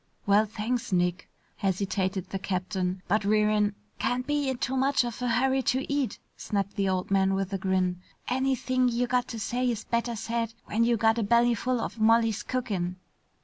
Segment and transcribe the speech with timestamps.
[0.25, 3.03] "Well, thanks, Nick," hesitated the captain.
[3.07, 6.89] "But we're in" "Can't be in too much of a hurry to eat," snapped the
[6.89, 8.01] old man with a grin.
[8.27, 12.41] "Anything you got to say is better said when you got a bellyful of Molly's
[12.41, 12.95] cookin'."